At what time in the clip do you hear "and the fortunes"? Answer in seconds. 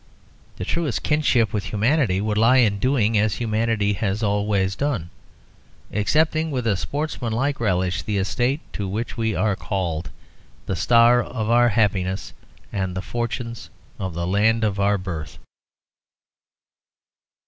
12.73-13.69